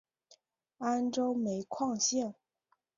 [0.79, 2.33] 安州煤矿线